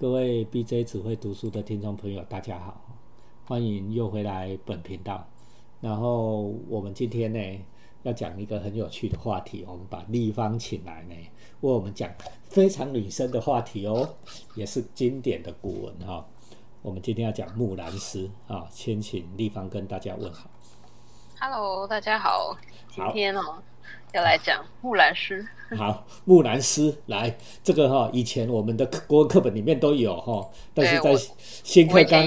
[0.00, 2.80] 各位 BJ 只会读书的听众朋友，大家好，
[3.44, 5.28] 欢迎又回来本频道。
[5.78, 7.64] 然后我们今天呢
[8.02, 11.14] 要讲一个很有趣的话题，我们把立方请来呢
[11.60, 12.10] 为我们讲
[12.44, 14.08] 非常女生的话题哦，
[14.54, 16.26] 也是经典的古文哈。
[16.80, 20.48] 我们今天要讲《木兰诗》啊，先请立方跟大家问好。
[21.38, 22.56] Hello，大家好，
[22.88, 23.62] 今天哦。
[24.12, 25.46] 要来讲木兰诗，
[25.78, 31.14] 好，木兰诗来这个哈，以前我们的国文课本里面都有哈，但是在
[31.62, 32.26] 新课纲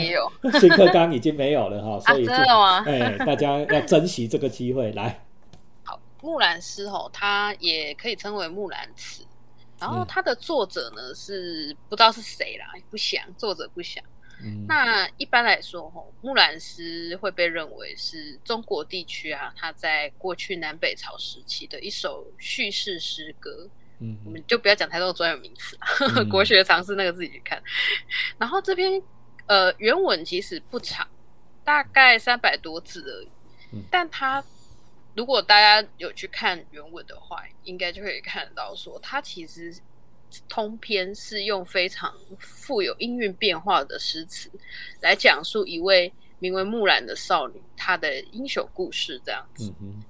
[0.60, 2.84] 新课纲已经没有了哈， 所以真的吗？
[2.88, 5.22] 哎，大家要珍惜这个机会来。
[5.84, 9.24] 好，木兰诗哦，它也可以称为木兰词，
[9.78, 14.02] 然后它的作者呢是不知道是谁啦，不详，作者不详。
[14.68, 23.70] 那一般来说，吼木兰诗会被认为是中国地区啊，它在过去南北朝时期的一首叙事诗歌。
[24.00, 25.78] 嗯，我们就不要讲太多专有名词，
[26.30, 27.62] 国学常识那个自己去看。
[28.38, 29.02] 然后这篇
[29.46, 31.08] 呃原文其实不长，
[31.64, 33.30] 大概三百多字而已。
[33.72, 34.44] 嗯，但它
[35.16, 39.74] 如果大家有去看原文的话，应该就可以看到说，它其实。
[40.50, 44.50] 通篇是用非常富有音韵变化的诗词
[45.02, 49.74] 来讲述一位名为木兰的少女她的英雄故事，这样子。
[49.82, 50.04] 嗯哼，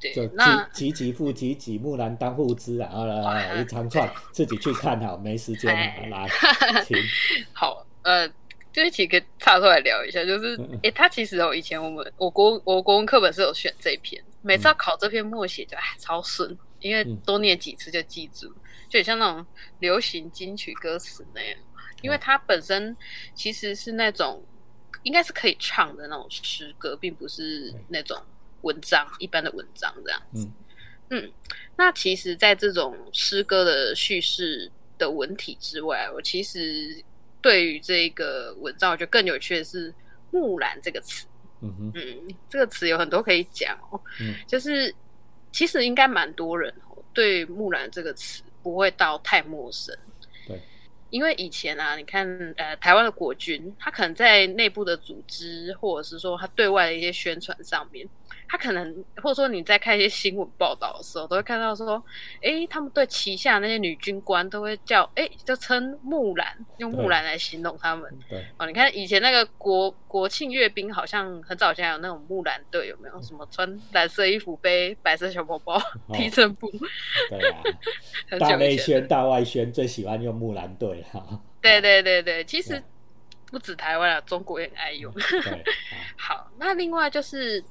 [0.00, 0.30] 对。
[0.34, 3.04] 那急急复急急，木兰当户织啊！
[3.04, 5.74] 来一长串，自己去看哈，没时间
[6.10, 6.28] 来。
[7.52, 8.28] 好，呃，
[8.72, 18.52] 这一期可以插出来聊一下，就是，哎，他其实哦，以前我们我国我国文课本是有选这篇，每次要考这篇默写就哎超顺，因为多念几次就记住。
[18.92, 19.46] 就像那种
[19.78, 21.58] 流行金曲歌词那样，
[22.02, 22.94] 因为它本身
[23.34, 24.44] 其实是那种
[25.02, 28.22] 应该是可以唱的那种诗歌，并不是那种
[28.60, 30.46] 文章一般的文章这样子。
[31.08, 31.32] 嗯，
[31.74, 37.02] 那其实，在这种诗歌的叙事的文体之外，我其实
[37.40, 39.92] 对于这个文章，我觉得更有趣的是
[40.30, 41.26] “木兰”这个词。
[41.62, 43.98] 嗯哼，嗯，这个词有很多可以讲哦。
[44.20, 44.94] 嗯，就是
[45.50, 48.42] 其实应该蛮多人哦对“木兰”这个词。
[48.62, 49.96] 不会到太陌生，
[50.46, 50.60] 对，
[51.10, 58.08] 因为以前啊，你看，呃，台湾的国军，他可能在内部的组织，或者是说他对外的一些宣传上面。
[58.52, 62.04] 他可能，或者说你在看一些新闻报道的时候，都会看到说，
[62.42, 68.14] 哎，他们对旗下那些女军官都会叫，哎，就称木兰，用木兰来形容他们。
[68.28, 73.22] 对，哦，你看以前那个国国庆阅兵，好像很早前有那种木兰队，有没有？
[73.22, 75.80] 什么穿蓝色衣服，背白色小包包，
[76.12, 76.70] 提成布。
[77.30, 77.62] 对啊，
[78.38, 81.40] 大内宣、大外宣最喜欢用木兰队哈。
[81.62, 82.82] 对对对对，其实
[83.46, 85.10] 不止台湾啊，中国也很爱用。
[86.18, 87.64] 好，那另外就是。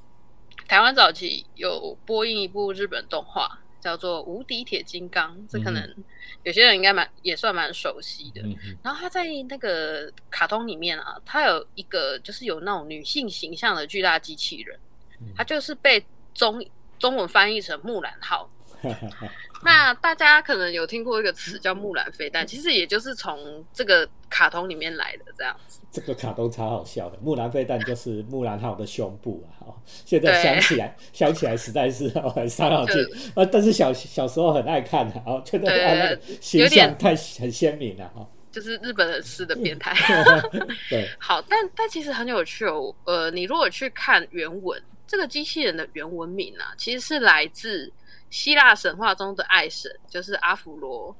[0.68, 5.94] 台湾早期有播映一部日本动画，叫做《无敌铁金刚》，这可能
[6.42, 8.42] 有些人应该蛮也算蛮熟悉的。
[8.82, 14.78] 然后他在那个卡通里面啊，他有一个就是有那种女性形象的巨大机器人，
[15.36, 16.64] 他就是被中
[16.98, 18.48] 中文翻译成木兰号。
[19.64, 25.80] 那大家可能有听过一个词叫“木兰飞弹”，其实也就是从这个卡通里面来的这样子。
[25.92, 29.70] 这个卡通超好笑的，“木兰飞弹”就是木兰号的胸部啊！
[30.04, 33.00] 现在想起来，想起来实在是很伤脑筋
[33.36, 33.44] 啊！
[33.44, 38.28] 但是小小时候很爱看的，哦，觉得那个形象太很鲜明了哈。
[38.50, 39.94] 就是日本人吃的变态。
[40.90, 42.92] 对，好，但但其实很有趣哦。
[43.04, 47.92] 呃，你如果去看原文，这个机器人的原文名啊，其实是来自。
[48.32, 51.14] 希腊神话中的爱神就是阿芙罗，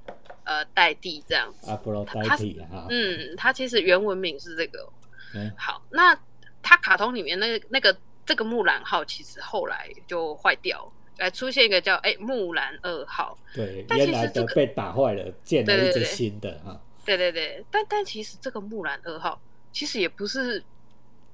[0.44, 1.70] 呃，代替这样子。
[1.70, 2.86] 阿芙罗代替啊。
[2.88, 4.88] 嗯，他其实原文名是这个。
[5.34, 5.52] 嗯。
[5.54, 6.18] 好，那
[6.62, 13.38] 他卡通里面那个那个这个木兰号，其实后来就坏掉，来出现一个叫哎木兰二号。
[13.54, 16.80] 对，原来的被打坏了，建了一只新的啊。
[17.04, 19.38] 对对对，但但其实这个木兰二号
[19.70, 20.64] 其实也不是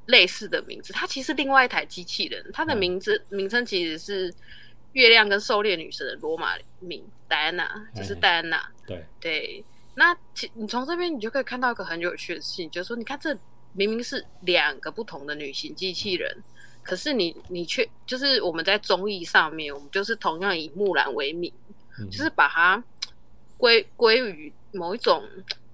[0.07, 4.35] 类似的名字，它其实另外一台机器人，它的名字名称其实是。
[4.93, 8.69] 月亮跟狩猎女神的罗马名戴安娜，就是戴安娜。
[8.87, 13.37] 对对，那其你从这边你就可以看到一个很有趣的事情，就是说，你看这
[13.73, 16.43] 明明是两个不同的女性机器人，
[16.83, 21.53] 可是你你却就是我们在综艺上面，我们就是同样以木兰为名，
[22.11, 22.83] 就是把它
[23.57, 25.23] 归归于某一种。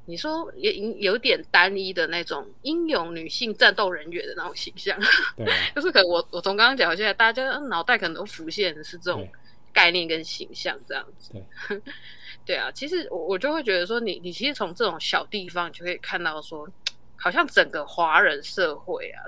[0.06, 4.98] 你说也有点单一的那种英勇女性战斗人员的那种形象，
[5.34, 9.26] 对， 就是可能我我从刚刚讲到现在，大家脑袋可能都浮现的是这种
[9.72, 11.32] 概念跟形象这样子。
[11.68, 11.80] 对，
[12.44, 16.68] 对啊，其实我我就会觉得说，你你其实从这种小地方就可以看到说，
[17.16, 19.24] 好像整个华人社会啊，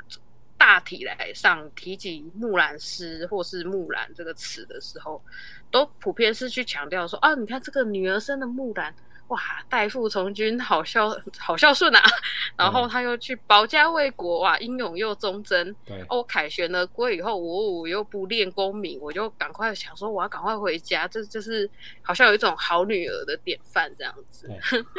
[0.58, 5.22] 大体来上提及木兰诗或是木兰这个词的时候，
[5.70, 8.94] 都普遍是去强调说啊，你看这个女儿生的木兰。
[9.28, 12.00] 哇，代父从军，好孝好孝顺啊！
[12.56, 15.74] 然后他又去保家卫国，哇，英勇又忠贞。
[15.84, 21.68] 对，哦，凯旋了归以后，我我又不练功名，我就赶快想说，我要赶快回家，这就是
[22.02, 24.48] 好像有一种好女儿的典范这样子。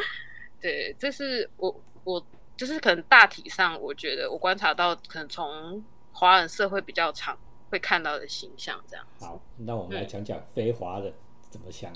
[0.60, 2.22] 对，这是我我
[2.54, 5.82] 就是可能大体上，我觉得我观察到，可能从
[6.12, 7.34] 华人社会比较常
[7.70, 9.06] 会看到的形象这样。
[9.20, 11.10] 好，那我们来讲讲非华人
[11.48, 11.90] 怎么想。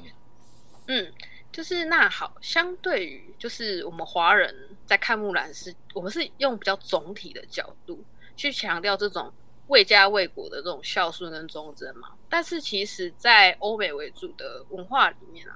[0.87, 1.12] 嗯。
[1.53, 4.55] 就是那好，相对于就是我们华人
[4.87, 8.03] 在看木兰是，我们是用比较总体的角度
[8.35, 9.31] 去强调这种
[9.67, 12.09] 为家为国的这种孝顺跟忠贞嘛。
[12.29, 15.55] 但是其实，在欧美为主的文化里面啊，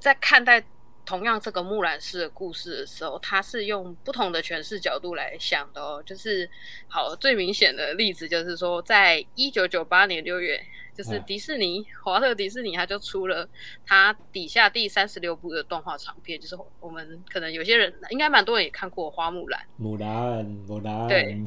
[0.00, 0.60] 在看待
[1.08, 6.02] 同样这个木兰诗的故事的时候，它是用不同的诠释角度来想的哦。
[6.04, 6.48] 就是
[6.86, 10.62] 好，最明显的例子就是说，在一九九八年六月。
[10.98, 13.48] 就是迪士尼，华特迪士尼，他就出了
[13.86, 19.60] 他底下第三十六部的动画长片，就是我们可能有些人应该蛮多人也看过《花木兰》。
[19.76, 21.06] 木兰，木兰。
[21.06, 21.40] 对。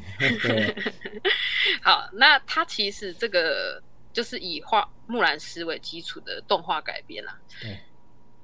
[1.83, 3.83] 好，那它其实这个
[4.13, 7.37] 就是以花木兰诗为基础的动画改编啦。
[7.61, 7.77] 对。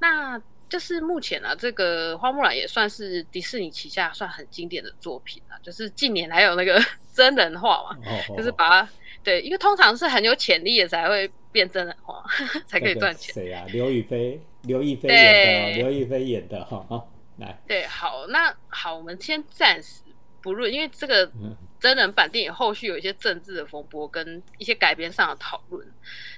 [0.02, 0.38] 那
[0.70, 5.58] 就是目前啊，这个花木兰也算是迪士尼旗下算很经典的作品啊。
[5.64, 6.82] 就是近年还有那个
[7.14, 7.98] 真人化嘛，
[8.36, 8.90] 就是把它。
[9.24, 12.24] 对，因为通常是很有潜力的才会变真人化，
[12.66, 13.34] 才可以赚钱。
[13.34, 13.66] 谁啊？
[13.74, 16.86] 刘亦菲，刘亦菲演的，刘亦菲演的哈。
[16.88, 17.60] 好， 来。
[17.68, 20.02] 对，好，那好，我们先暂时
[20.42, 21.30] 不论，因为这个
[21.78, 25.86] 真人版电影后续有一些政治的风波跟一些改编上的讨论。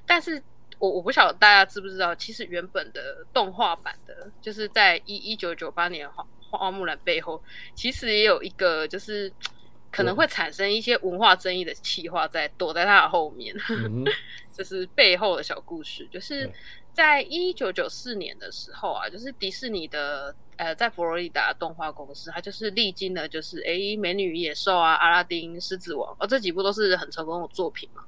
[0.08, 0.42] 但是
[0.80, 7.42] 我我不晓得大家知不知道，其实原本的动画版的，就是在一一九九八年花花木兰背后，
[7.76, 9.31] 其实也有一个就是。
[9.92, 13.56] 可能会产生一些文化争议的企划在躲在它的后面，
[14.54, 16.08] 就是背后的小故事。
[16.12, 16.48] 就是
[16.94, 28.04] 在一九九四年的时候啊，就是迪士尼的呃，在佛罗里达动画公司，它就是历经了就是哎美女与野兽啊、阿拉丁、狮子王，哦这几部都是很成功的作品嘛。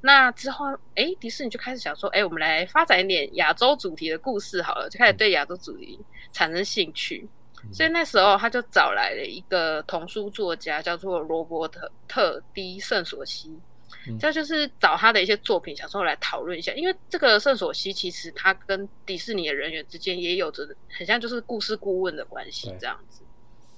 [0.00, 5.98] 那之后哎，迪士尼就开始想说，哎，我们来发展一点亚洲主题的故事好了，就开始对亚洲主题
[6.32, 7.28] 产生兴趣。
[7.72, 13.52] 所以那时候他就找来了一个童书作家，叫做罗伯特特迪圣索西，
[14.18, 16.72] 这就是找他的一些作品，想说来讨论一下。
[16.72, 23.22] 因为这个圣索西其实他跟迪士尼的人员之间也有着很像，就是故事顾问的关系这样子。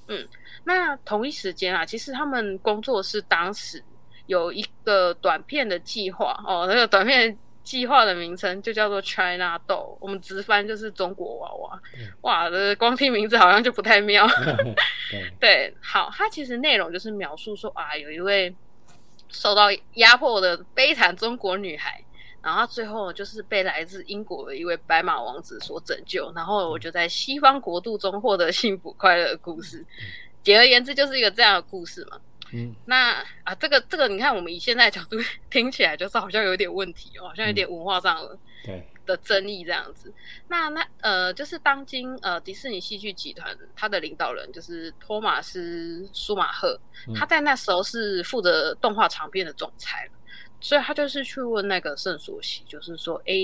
[0.09, 0.27] 嗯，
[0.65, 3.83] 那同一时间啊，其实他们工作室当时
[4.27, 7.37] 有一个短片的计划哦，那个短片。
[7.63, 11.81] 计划的名称就叫做 China Doll，我们直翻就是中国娃娃。
[12.23, 14.27] 哇，这光听名字好像就不太妙。
[15.39, 18.53] 对，好，它其实内容就是描述说啊，有一位
[19.31, 22.03] 受到压迫的悲惨中国女孩，
[22.43, 29.85] 然后最后就是被来自英国的一位白马王子所拯救，然后我就在西方国度中获得幸福快乐的故事。
[30.43, 32.19] 简而言之，就是一个这样的故事嘛。
[32.53, 35.17] 嗯，那啊，这个这个，你看，我们以现在角度
[35.51, 40.13] 听起来，就是好像有点问题哦，好像有点文化上的对的争议这样子。
[40.49, 46.81] 那那呃，就是当今呃迪士尼戏剧集团它的领导人就是托马斯舒马赫，
[47.15, 50.09] 他在那时候是负责动画长片的总裁，
[50.61, 53.35] 所以他就是去问那个圣索西，就是说，哎，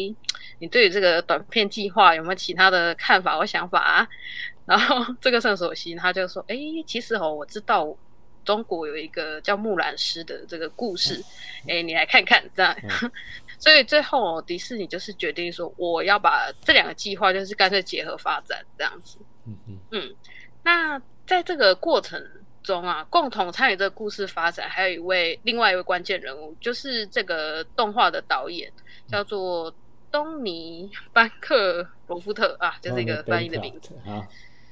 [0.59, 4.09] 你对于这个短片计划有没有其他的看法或想法啊？
[4.67, 7.97] 然后这个圣索西他就说，哎，其实哦，我知道。
[8.45, 11.21] 中国有一个叫木兰诗的这个故事，
[11.67, 12.77] 哎，你来看看这样。
[13.59, 19.19] 所以最后迪士尼就是决定说，我要把这两个计划就是干脆结合发展这样子。
[19.47, 20.15] 嗯嗯嗯。
[20.63, 22.21] 那在这个过程
[22.63, 28.73] 中啊，共同参与这个故事发展，还有一位另外一位关键人物，就是这个动画的导演，
[29.07, 29.73] 叫做
[30.11, 34.27] 东尼班克罗夫特啊，就是一个翻译的名字啊。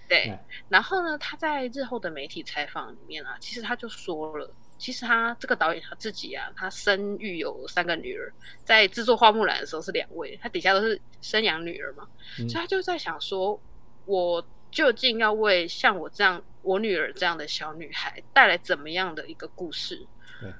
[0.09, 0.37] 对，
[0.69, 4.51] 然后呢，他在日后的媒体采访里面啊，其实他就说了，
[4.85, 8.31] 其实他这个导演他自己啊，他生育有三个女儿，
[8.67, 13.59] 在制作花木兰的时候是两位，他底下都是生养女儿嘛，所以他就在想说，
[14.05, 20.07] 我究竟要为像我这样我女儿这样的小女孩带来怎么样的一个故事？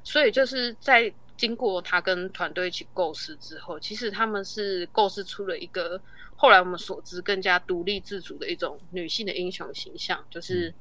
[0.03, 6.01] 所以就是在经过他跟团队一起构思之后，其实他们是构思出了一个。
[6.37, 10.73] 后来我们所知更加独立自主的一种女性的英雄形象，就是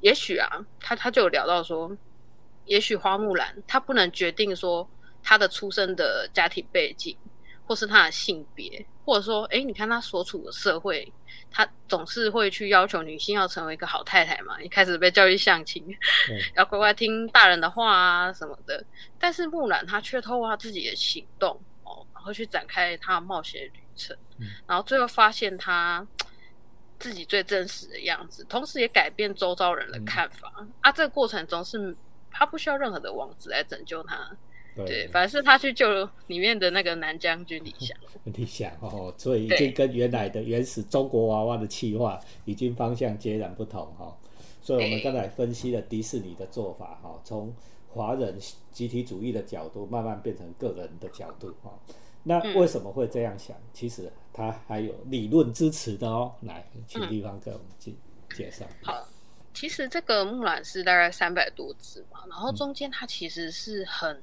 [0.00, 0.48] 也许啊，
[0.80, 1.96] 他他就有聊到说，
[2.68, 4.88] 也许花木兰她不能决定说
[5.22, 7.16] 她的出生的家庭背景，
[7.66, 11.12] 或是她的性别，或者说，哎，你看她所处的社会，
[11.50, 15.84] 她总是会去要求女性要成为一个好太太嘛，一开始被教育相亲，
[16.54, 18.84] 要乖乖听大人的话啊什么的，
[19.18, 24.16] 但是木兰她却透过她自己的行动哦，然后去展开她的冒险旅程。
[24.66, 26.06] 然后最后发现她
[26.98, 30.52] 自己最真实的样子，同时也改变周遭人的看法。
[30.80, 31.96] 啊，这个过程中是
[32.30, 34.30] 他不需要任何的王子来拯救他，
[34.76, 35.86] 对，反而是他去救
[36.26, 37.96] 里面的那个男将军李翔。
[38.24, 44.16] 李翔哦，所以已经跟原来的原始中国娃娃的企划已经方向截然不同哈。
[44.60, 47.54] 所以我们刚才分析了迪士尼的做法哈，从
[47.88, 48.36] 华人
[48.70, 51.72] 集体主义的角度慢慢变成个人的角度哈。
[52.22, 53.56] 那为什么会这样想？
[53.72, 56.30] 其实他还有理论支持的哦。
[56.42, 57.92] 来，请地方给我们介
[58.36, 58.66] 介绍。
[58.82, 59.08] 好，
[59.58, 64.22] 其实这个木兰是大概三百多只嘛，然后中间它其实是很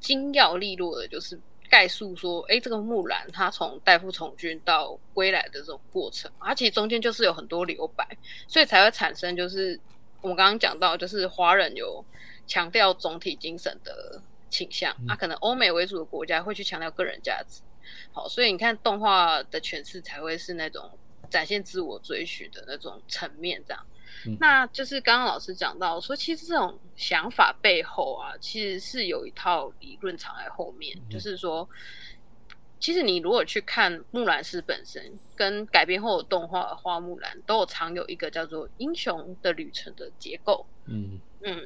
[0.00, 8.06] 精要利落的，就是概述说，哎，这个木兰它从代父从军到归来的这种过程，它其实中间就是有很多留白，
[8.46, 9.80] 所以才会产生就是
[10.20, 12.04] 我们刚刚讲到，就是华人有
[12.46, 14.20] 强调总体精神的。
[14.50, 17.60] 倾向啊，可能欧美为主的国家会去强调个人价值，
[18.12, 20.88] 好，所以你看动画的诠释才会是那种
[21.28, 23.84] 展现自我追寻的那种层面，这样。
[24.40, 31.68] 那就是刚刚老师讲到说，其实这种想法背后啊，其实是有一套理论藏在后面，就是说，
[32.80, 35.02] 其实你如果去看木兰诗本身
[35.34, 40.66] 跟改编后的动画《花木兰》，都有藏有一个叫做英雄的旅程的结构。
[40.86, 41.60] 嗯嗯，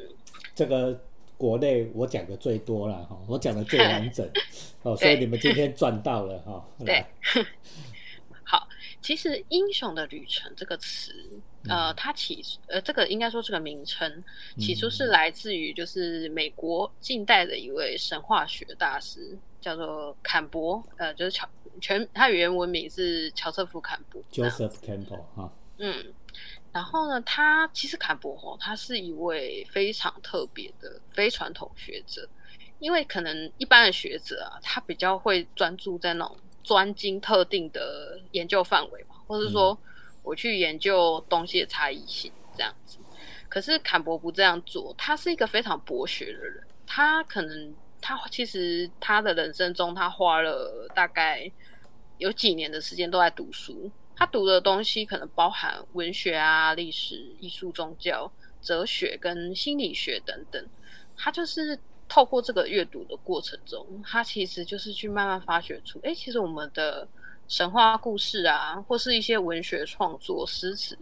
[0.54, 1.00] 这个。
[1.38, 4.28] 国内我讲的最多了哈，我讲的最完整
[4.82, 6.68] 哦，所以你们今天赚到了哈。
[6.84, 7.06] 对，
[8.42, 8.66] 好，
[9.00, 11.14] 其实“英雄的旅程”这个词，
[11.68, 14.24] 呃，它起呃，这个应该说这个名称，
[14.58, 21.48] 起初是来自于就是美国近代的一位神话学大师，叫做坎伯，呃，就是乔
[21.80, 26.12] 全，他原文名是乔瑟夫·坎伯，Joseph Campbell 哈，嗯。
[26.70, 32.28] 然后呢，他其实坎伯哦，他是一位非常特别的非传统学者，
[32.78, 39.76] 因为可能一般的学者啊，他比较会专注在那种专精特定的研究范围嘛，或者说
[40.28, 42.98] 我去研究东西的差异性这样子。
[43.48, 51.50] 可是坎伯不这样做，他是一个非常博学的人，他可能他其实他的人生中，他花了大概
[52.18, 53.90] 有几年的时间都在读书。
[54.14, 58.30] 他读的东西可能包含文学啊、历史、艺术、宗教、
[58.60, 60.62] 哲学跟心理学等等。
[61.16, 67.06] 他就是透过这个阅读的过程中，他其实就是去慢慢发掘出，哎，其实我们的
[67.48, 70.96] 神话故事啊，或是一些文学创作、诗词，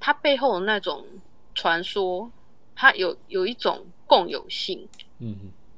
[0.00, 1.06] 它背后的那种
[1.54, 2.30] 传说，
[2.74, 4.88] 它有有一种共有性，
[5.20, 5.36] 嗯，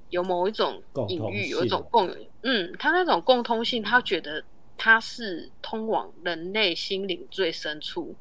[0.09, 4.43] 有某一种隐喻，有一种共有，嗯，它那种共通性，他觉得。
[4.77, 8.13] 它是通往人类心灵最深处，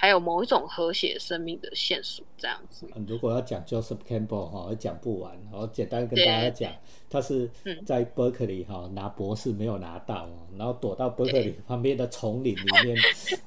[0.00, 2.86] 还有某一种和谐生命的线索，这样子。
[3.08, 5.36] 如果要讲 Joseph Campbell 哈，讲不完。
[5.50, 6.72] 然后简单跟大家讲，
[7.10, 7.50] 他是
[7.84, 12.96] 在 Berkeley 哈拿博士没有拿到，然后躲到 Berkeley 旁边的丛林里面，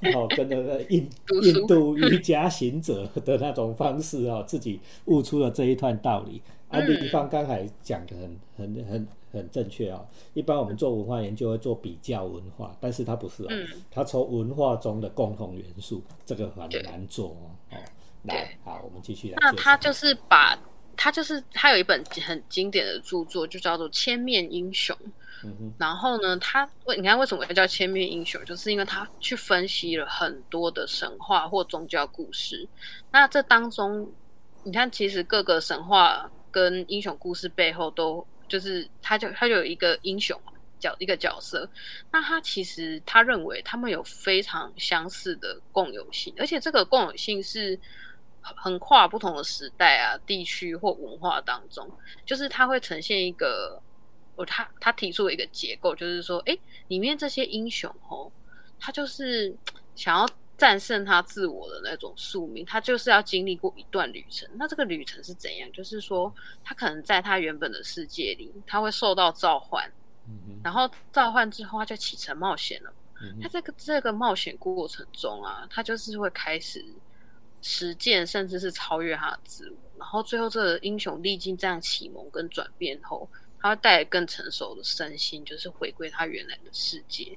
[0.02, 1.10] 然后跟那个印
[1.42, 6.42] 印度瑜伽行者的那种方式啊，自己悟出了这一段道理。
[6.68, 9.08] 啊，地方刚才讲的很很很。
[9.32, 10.04] 很正确啊！
[10.34, 13.48] 一般我们做文化研究会做比较文化，但是它不是哦，
[13.90, 17.56] 它从文化中的共同元素，这个很难做哦。
[17.72, 17.78] 哦，
[18.24, 19.38] 来，好，我们继续来。
[19.40, 20.58] 那他就是把，
[20.98, 24.94] 他就是他有一本很经典的著作，就叫做《千面英雄》。
[25.44, 25.74] 嗯哼。
[25.80, 32.68] 然后呢，他为你看为什么要叫千面英雄，就是因为他去分析了很多的神话或宗教故事。
[33.12, 34.12] 那这当中，
[34.64, 38.28] 你看，其实各个神话跟英雄故事背后都。
[38.52, 40.38] 就是他就他就有一个英雄
[40.78, 41.66] 角一个角色，
[42.12, 47.80] 那他其实他认为他们有非常相似的共有性，而且这个共有性是
[48.42, 51.90] 横跨不同的时代啊、地区或文化当中，
[52.26, 53.82] 就是他会呈现一个，
[54.36, 56.58] 哦，他他提出了一个结构，就是说，哎，
[56.90, 58.30] 里面这些英雄哦，
[58.78, 59.56] 他就是
[59.96, 60.28] 想要。
[60.62, 64.48] 战胜他自我的那种宿命，他就是要经历过一段旅程。
[64.54, 65.68] 那这个旅程是怎样？
[65.72, 66.32] 就是说，
[66.64, 69.92] 他可能在他原本的世界里，他会受到召唤，
[70.64, 72.94] 然后召唤之后，他就启程冒险了。
[73.42, 76.86] 他这个这个冒险过程中啊，他就是会开始
[77.64, 79.76] 实践，甚至是超越他的自我。
[79.98, 83.28] 然后最后，这个英雄历经这样启蒙跟转变后，
[83.60, 87.36] 他会带来更成熟的身心，就是回归他原来的世界，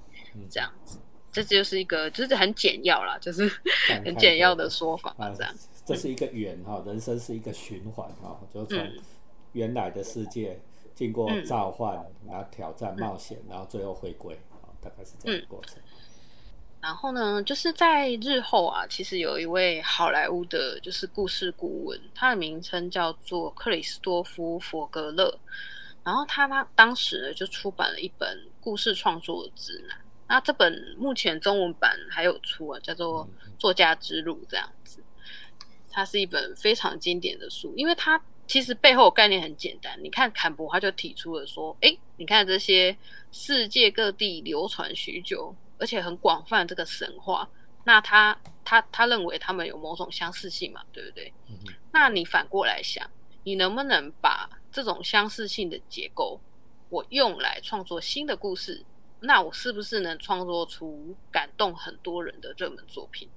[0.51, 0.99] 这样子。
[1.35, 3.51] 这就是一个，就是很简要啦，就是
[4.05, 5.53] 很简要的说法这样。
[5.85, 8.79] 这是一个圆哈，人生是一个循环哈，就从
[9.53, 10.59] 原来的世界
[10.95, 11.95] 经过召唤，
[12.27, 14.39] 然后挑战冒险，然后最后回归，
[14.81, 15.77] 大概是这样的过程。
[16.81, 25.37] 然后呢，就是在日后啊，其实有一位好莱坞的，就是故事顾问，他的名称叫做克里斯多夫·佛格勒。
[26.03, 29.97] 然后他他当时呢就出版了一本故事创作的指南。
[30.27, 33.27] 那这本目前中文版还有出啊，叫做
[33.59, 35.03] 《作家之路》这样子。
[35.91, 39.97] 它是一本非常经典的书，因为它其实背后概念很简单。
[40.03, 42.97] 你看坎伯他就提出了说：“哎，你看这些
[43.31, 47.49] 世界各地流传许久而且很广泛这个神话，
[47.85, 51.33] 那他他他认为他们有某种相似性嘛，对不对？
[51.93, 53.09] 那你反过来想，
[53.45, 56.41] 你能不能把这种相似性的结构，
[56.89, 58.85] 我用来创作新的故事？
[59.25, 63.29] 那我是不是能创作出感动很多人的热门作品？”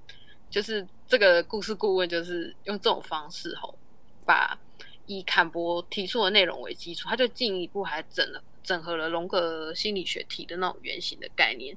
[0.50, 3.78] 就是这个故事顾问，就是用这种方式吼，
[4.24, 4.58] 把
[5.04, 11.76] 以坎博提出的内容为基础，他就进一步还整了整合了荣格心理学提的那种原型的概念，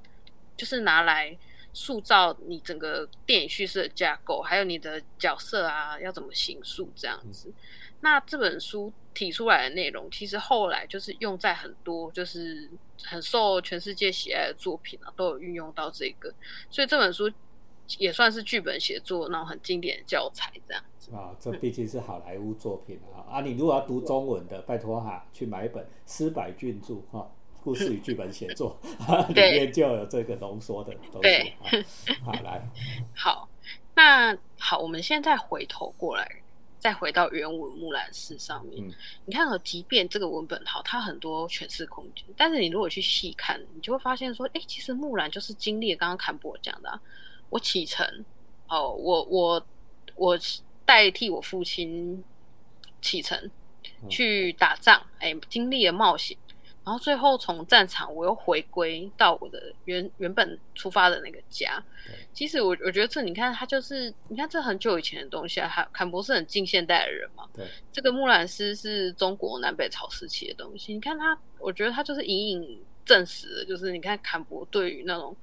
[0.55, 1.37] 就是拿来
[1.73, 7.53] 塑造你整个电影叙事的架构，还有你的角色啊要怎么形塑这样子。
[7.99, 12.69] 那这本书提出来的内容，其实后来就是用在很多就是
[13.03, 16.33] 很受全世界喜爱的作品啊，都有运用到这个，
[16.69, 17.31] 所以这本书。
[17.97, 23.41] 也算是剧本写作那种很经典的教材这样子啊，这毕竟是好莱坞作品啊啊！
[23.41, 27.19] 你如果要读中文的，拜托哈，去买一本施百俊著哈
[27.61, 28.79] 《故事与剧本写作
[29.27, 31.53] 》，里面就有这个浓缩的东西。
[32.23, 32.65] 好来，
[33.13, 33.49] 好，
[33.93, 36.40] 那好，我们现在回头过来，
[36.81, 38.83] 再回到原文《木兰诗》上面。
[39.25, 46.99] 你看，即便这个文本好，它很多诠释空间，但是你如果去细看，你就会发现说，哎，其实木兰就是经历刚刚坎博讲的。
[47.51, 48.25] 我启程，
[48.67, 49.63] 哦，我我
[50.15, 50.39] 我
[50.83, 52.23] 代替我父亲
[52.99, 53.51] 启程
[54.09, 56.35] 去打仗，哎，经历了冒险，
[56.83, 61.83] 然后最后从战场我又回归到我的原原本出发的那个家。
[62.33, 67.47] 其实我我觉得这你看他就是你看这很久以前的东西啊，坎坎博是很近现代的人嘛。
[67.53, 75.35] 对，这个木兰诗是中国南北朝时期的东西，你看他，我觉得他就是隐隐证实了，就是你看坎博对于那种。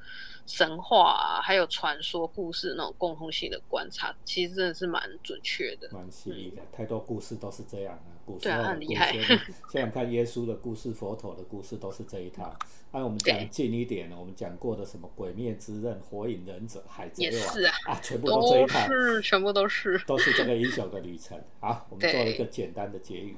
[0.48, 6.62] 神话啊，还有传说故事那种共通性的观察，其实真的是蛮准确的，蛮犀利的。
[6.72, 9.14] 太多故事都是这样啊，故事很厉害。
[9.70, 12.56] 像看耶稣的故事、佛陀的故事，都是这一套。
[12.92, 17.40] 按我们讲近一点，我们讲过的什么《鬼灭之刃》《火影忍者》《海贼王》
[17.84, 21.38] 啊，全部都这一套，是全部都是， 都是这个英雄的旅程。
[21.61, 23.37] 好，我们做了一个简单的结语。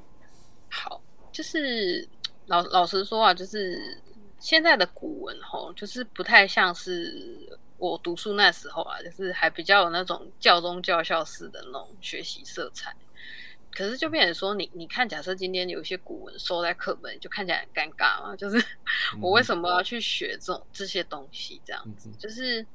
[0.69, 2.09] 好，就是
[2.47, 3.99] 老老实说啊，就是。
[4.41, 12.95] 现在的古文吼，就是不太像是我读书那时候啊，就是还比较有那种教宗教校式的那种学习色彩。
[13.73, 18.35] 可是就变成说，你你看，假设今天有一些古文收在课本，就看起来很尴尬嘛。
[18.35, 18.61] 就是
[19.23, 21.61] 我为什么要去学这种这些东西？
[21.65, 22.67] 这样子，就是。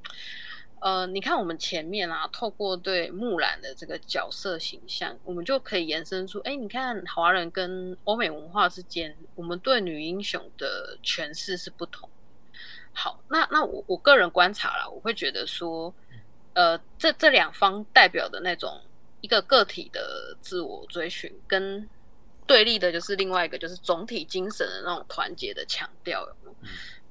[0.79, 12.07] 呃，你看我们前面啊，透过对木兰的这个角色形象，我们就可以延伸出，哎，你看华人跟欧美文化之间，我们对女英雄的诠释是不同。
[12.93, 15.91] 好，那那我我个人观察了，我会觉得说，
[16.53, 18.79] 呃，这这两方代表的那种
[19.21, 21.89] 一个个体的自我追寻，跟
[22.45, 26.27] 对立的就是另外一个就是总体精神的那种团结的强调。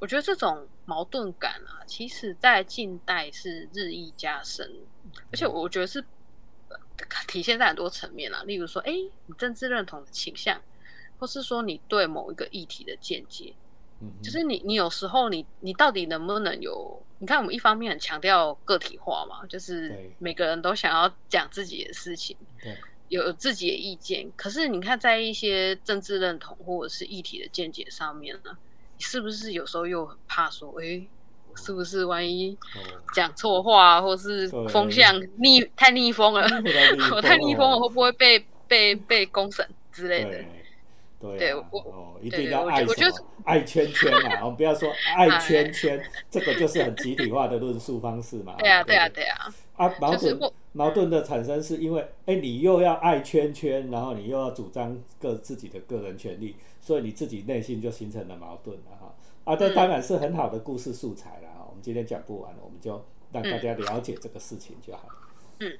[0.05, 4.71] 我觉得这种矛盾感啊，其实在近代是日益加深，
[5.33, 6.05] 而且我觉得是
[7.27, 8.43] 体现在很多层面啊。
[8.43, 8.93] 例如说，哎，
[9.25, 10.61] 你政治认同的倾向，
[11.19, 13.55] 或是说你对某一个议题的见解，
[14.01, 17.03] 嗯，就是你你有时候你你到底能不能有？
[17.19, 22.77] 你看，我们一方面很强调个体化嘛，就是每个人都想要讲自己的事情，对，
[23.09, 24.31] 有自己的意见。
[24.37, 28.55] 可是你看，在一些政治认同或者是议题的见解上面呢？
[28.99, 31.03] 是不是有时候又很怕说，哎，
[31.57, 32.57] 是不是万一
[33.15, 36.47] 讲错话，或是风向逆太逆风了，
[37.15, 40.45] 我太逆风了，会不会被被被公审之类的？
[41.39, 44.41] 对，我一定要爱什么爱圈圈啊！
[44.43, 48.57] 我们不要说 爱圈圈，这个就是很集体化的论述方式嘛。
[48.61, 49.49] 对啊，对啊，对啊。
[49.77, 50.39] 啊，矛盾
[50.73, 59.15] 矛盾的产生是因为，哎，你又要爱圈圈，然后你又要主张个自己的个人权利，所以你自己内心就形成了矛盾了哈。
[59.45, 61.67] 啊，这当然是很好的故事素材了哈。
[61.67, 65.15] 我们今天讲不完了，我们就让大家了解这个事情就好了。
[65.61, 65.79] 嗯，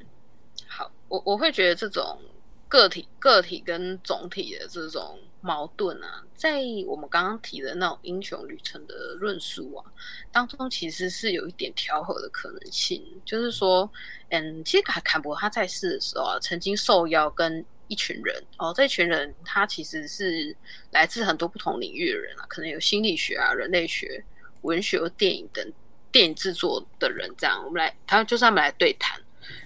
[0.67, 2.19] 好，我我会觉得这种。
[2.67, 9.85] 个体、个体跟总体的这种矛盾啊，在我们刚刚提的那种英雄旅程的论述啊
[10.33, 13.01] 当中，其实是有一点调和的可能性。
[13.25, 13.89] 就是说，
[14.31, 20.57] 嗯，其实坎坎伯他在世的时候啊，曾经受邀跟一群人哦，这群人他其实是
[20.91, 24.23] 来自很多不同领域的人啊，可能有心理学啊、人类学、
[24.63, 25.73] 文学、电影等
[26.11, 29.21] 电影制作的人，这样我们来，他就是他们来对谈。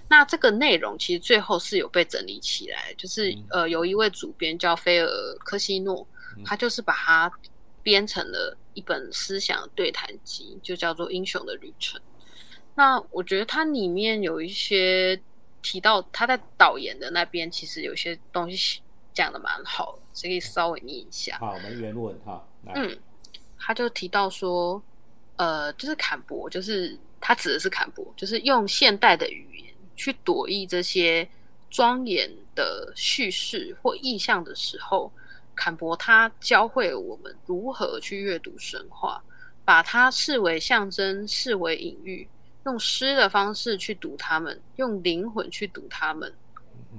[0.09, 5.07] 那这个内容其实最后是有被整理起来，就是呃，有一位主编叫菲尔
[5.45, 6.05] 科西诺，
[6.43, 7.31] 他就是把它
[7.81, 11.99] 编成了一本思想对谈集，就叫做《英雄的旅程》。
[12.75, 15.19] 那我觉得它里面有一些
[15.61, 18.81] 提到他在导演的那边，其实有些东西
[19.13, 21.37] 讲的蛮好的，可以稍微念一下。
[21.39, 22.45] 好，我们原文哈。
[22.75, 22.97] 嗯，
[23.57, 24.81] 他就提到说，
[25.37, 31.27] 呃，就是坎伯，就是他指的是坎伯，就是用现代的语言去躲逸这些
[31.69, 35.11] 庄严的叙事或意象的时候，
[35.55, 39.21] 坎伯他教会我们如何去阅读神话，
[39.65, 42.27] 把它视为象征，视为隐喻。
[42.65, 46.33] 用诗的方式去读他们，用灵魂去读他们。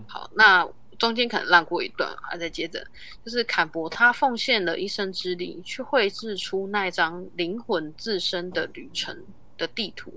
[0.06, 0.66] 好，那
[0.98, 2.86] 中间可能浪过一段啊，再接着
[3.24, 9.24] 就是坎伯他奉献了一生之力，去绘制出那张灵魂自身的旅程
[9.56, 10.12] 的地图。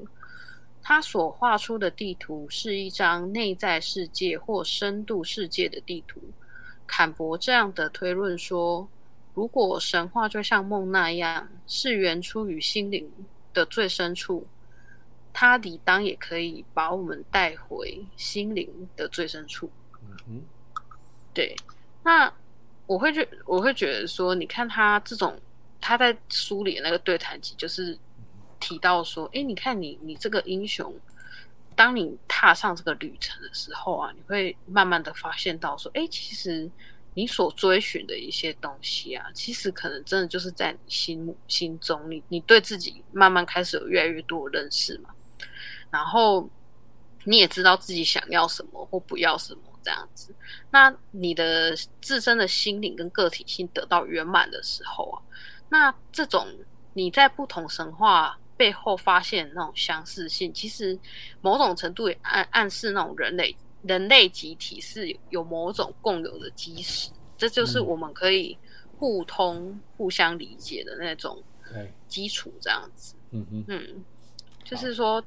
[0.81, 6.19] 他所画出的地图是一张内在世界或深度世界的地图。
[6.85, 8.87] 坎伯这样的推论说，
[9.33, 13.09] 如果神话就像梦那样，是源出于心灵
[13.53, 14.45] 的最深处。
[15.33, 19.69] 他理当也可以把我们带回心灵的最深处。
[20.01, 20.41] 嗯哼，
[21.33, 21.55] 对。
[22.03, 22.31] 那
[22.85, 25.39] 我会觉，我会觉得说，你看他这种，
[25.81, 27.97] 他在书里的那个对谈集，就是
[28.59, 30.93] 提到说，哎，你看你，你这个英雄，
[31.75, 36.69] 当你踏上这个旅程的时候啊，你会慢慢的发现到说，哎，其实
[37.13, 45.09] 你所追寻的一些东西啊，其实可能真的就是在你心心中，你你对自己慢慢开始有越来越多的认识嘛。
[45.93, 46.49] 然后
[47.23, 50.33] 你也知道自己想要什么或不要什么这样子，
[50.71, 55.21] 那你的自身的心灵跟个体性得到圆满的时候啊，
[55.69, 56.47] 那这种
[56.93, 60.97] 你在不同神话背后发现那种相似性，其实
[61.41, 68.57] 某种程度也暗暗示那种人类人类集体是有某种共有的基石，这就是我们可以
[68.97, 71.41] 互通、互相理解的那种
[72.07, 73.15] 基础，这样子。
[73.29, 74.03] 嗯嗯，
[74.63, 75.23] 就是说。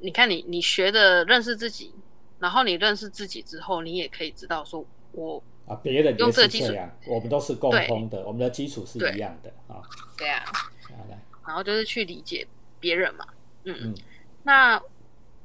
[0.00, 1.94] 你看，你你学的认识自己，
[2.38, 6.74] 然后你认识自己之后，你也可以知道说，我啊，别人用这个基础，
[7.06, 9.80] 我们都是共通的，我们的基础是一样的啊。
[10.18, 10.44] 对啊，
[11.46, 12.46] 然后就是去理解
[12.78, 13.26] 别人嘛。
[13.64, 13.94] 嗯嗯。
[14.42, 14.82] 那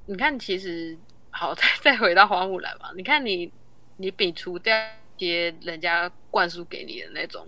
[0.07, 0.97] 你看，其实
[1.29, 2.91] 好，再再回到花木兰嘛。
[2.97, 3.49] 你看，你
[3.95, 4.75] 你摒除掉
[5.17, 7.47] 一些人家灌输给你的那种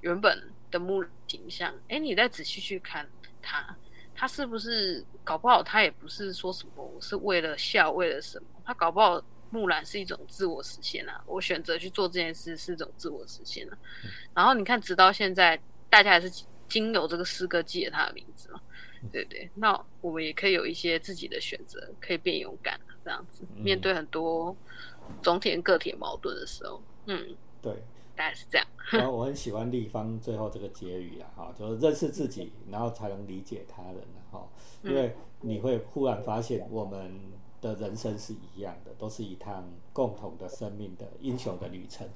[0.00, 3.08] 原本的木形象，哎，你再仔细去看
[3.40, 3.76] 他。
[4.22, 5.64] 他是不是搞不好？
[5.64, 8.46] 他也不是说什么我是为了笑，为了什么？
[8.64, 11.20] 他搞不好木兰是一种自我实现啊！
[11.26, 13.76] 我选择去做这件事是一种自我实现啊。
[14.32, 16.30] 然后你看，直到现在，大家还是
[16.68, 18.60] 经由这个诗歌记得他的名字嘛？
[19.10, 19.50] 对对。
[19.56, 24.56] 那我们也可以有一些自己的选择，可以变勇敢，这样子面对很多
[25.20, 27.74] 总体跟个体矛盾的时候，嗯，对。
[28.16, 28.66] 大概是这样。
[28.90, 34.46] 然后我很喜欢立方最后这个结语啊，哈，就是认识自己，然后才能理解他人哈。
[34.82, 37.18] 因为你会忽然发现，我们
[37.60, 42.06] 的人生是一样的，都是一趟共同的生命的英雄的旅程，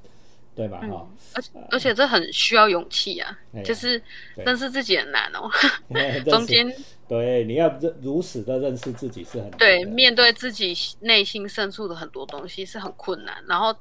[0.55, 0.81] 对吧？
[0.81, 1.09] 哈。
[1.35, 4.03] 而且而且这很需要勇气啊，就是
[4.35, 5.49] 认识自己很难哦。
[6.29, 6.71] 中间
[7.09, 13.75] 对你要认如实的认识自己是很对，面对自己内心深处的很多东西是很困难，然后。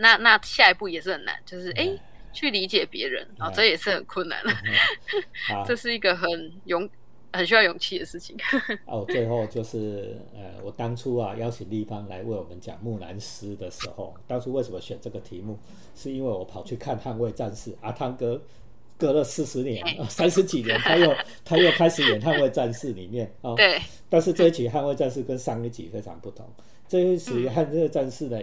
[0.00, 1.90] 那那下一步也是很难，就是哎，
[2.32, 4.50] 去理解别人啊，这也是很困难的。
[5.68, 6.28] 这是一个很
[6.64, 6.88] 勇、
[7.34, 8.34] 很需要勇气的事情。
[8.86, 15.58] 哦，最后就是呃，我当初啊邀请立方来为我们讲木兰诗的时候，当初为什么选这个题目？
[15.94, 18.42] 是因为我跑去看《捍卫战士》，阿汤哥
[18.96, 23.54] 隔了四十年、三十几年，他又 他又开始演《捍卫战士》里面啊。
[23.54, 23.78] 对。
[24.08, 26.48] 但是这一集《捍卫战士》跟上一集非常不同，
[26.88, 28.40] 这一集《捍卫战士》呢。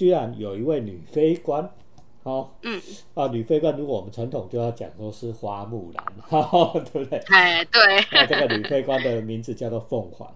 [0.00, 1.70] 居然有一位女飞官，
[2.22, 2.80] 好，嗯，
[3.12, 7.18] 啊，女飞官，如果我们传统就要讲说是花木兰， 哈哈，对不对？
[7.26, 7.80] 哎，对。
[8.10, 10.34] 那这个女飞官的名字叫做凤凰，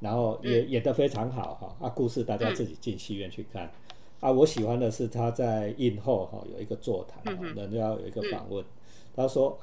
[0.00, 1.86] 然后也演得非常好哈。
[1.86, 3.70] 啊，故事大家自己进戏院去看。
[4.20, 8.64] 啊，我喜欢的是她在映后哈有一个座谈，人家有一个访问，
[9.14, 9.58] 他说，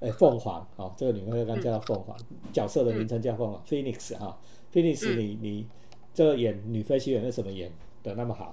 [0.00, 2.14] 哎，凤凰，哦，这个女飞官叫凤凰，
[2.52, 4.38] 角色的名称叫凤凰，Phoenix 哈
[4.70, 5.66] ，Phoenix，你你
[6.12, 7.72] 这个演女飞行员为什么演
[8.06, 8.50] 的那么好？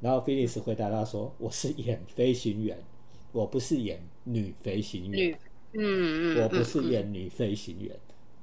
[0.00, 2.78] 然后菲利斯回答他说：“我是演飞行员，
[3.32, 5.38] 我不是演女飞行员。
[5.72, 7.94] 嗯嗯，我不是演女飞行员，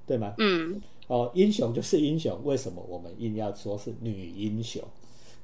[0.05, 0.33] 对吗？
[0.37, 4.83] 嗯，哦，英雄就是英雄，为什么我们硬要说是女英雄，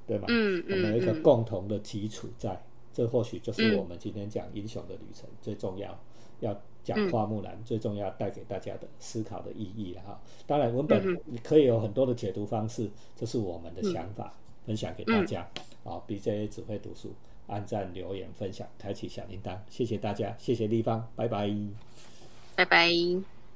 [0.06, 0.26] 对吗？
[0.28, 2.62] 嗯嗯，我们有一个共同的基础在，
[2.94, 5.98] 这或许就是我们今天讲英雄的旅程最重要，
[6.42, 10.22] 要讲花木兰最重要带给大家的思考的意义了哈。
[10.46, 14.34] 当然，文本你可以有很多的解读方式，这是我们的想法，
[14.68, 15.48] 分享给大家。”
[15.84, 17.16] 好，BJ 只会读书，
[17.48, 21.50] 按赞、留言、分享、开启小铃铛，谢谢大家，谢谢立方，拜拜。
[22.56, 23.37] 拜拜。